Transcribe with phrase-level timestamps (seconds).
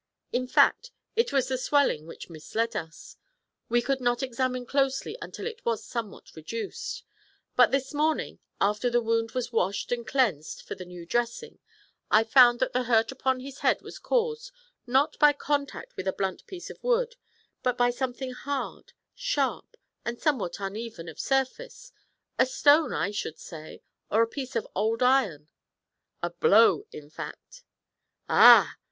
[0.33, 3.17] In fact, it was the swelling which misled us.
[3.69, 7.03] We could not examine closely until it was somewhat reduced;
[7.55, 11.59] but this morning, after the wound was washed and cleansed for the new dressing,
[12.09, 14.51] I found that the hurt upon the head was caused,
[14.87, 17.15] not by contact with a blunt piece of wood,
[17.61, 21.91] but by something hard, sharp, and somewhat uneven of surface;
[22.39, 25.47] a stone, I should say, or a piece of old iron
[26.23, 27.61] a blow, in fact.'
[28.27, 28.77] 'Ah!'